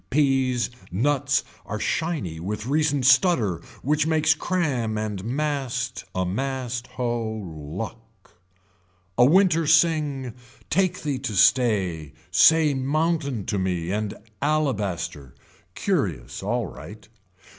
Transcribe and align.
Peas 0.09 0.71
nuts 0.91 1.43
are 1.63 1.79
shiny 1.79 2.39
with 2.39 2.65
recent 2.65 3.05
stutter 3.05 3.61
which 3.83 4.07
makes 4.07 4.33
cram 4.33 4.97
and 4.97 5.23
mast 5.23 6.05
a 6.15 6.25
mast 6.25 6.87
hoe, 6.97 7.33
luck. 7.45 8.33
A 9.15 9.23
winter 9.23 9.67
sing, 9.67 10.33
take 10.71 11.03
thee 11.03 11.19
to 11.19 11.33
stay, 11.35 12.13
say 12.31 12.73
mountain 12.73 13.45
to 13.45 13.59
me 13.59 13.91
and 13.91 14.15
alabaster. 14.41 15.35
Curious 15.75 16.41
alright. 16.41 17.07